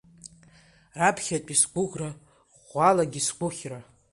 [0.99, 2.09] Раԥхьатәи сгәыӷра,
[2.57, 3.79] ӷәӷәалагьы сгәыхьра.